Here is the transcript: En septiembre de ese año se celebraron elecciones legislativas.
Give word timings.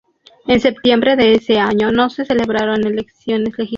En 0.47 0.59
septiembre 0.59 1.15
de 1.15 1.33
ese 1.33 1.59
año 1.59 1.91
se 2.09 2.25
celebraron 2.25 2.83
elecciones 2.85 3.49
legislativas. 3.55 3.69